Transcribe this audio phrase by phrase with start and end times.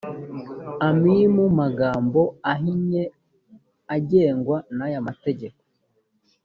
[0.87, 2.21] a m i mu magambo
[2.53, 3.03] ahinnye
[3.95, 5.59] ugengwa n’aya mategeko